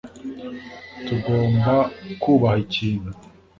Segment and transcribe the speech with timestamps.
[1.05, 1.75] tugomba
[2.21, 3.09] kubaha ikintu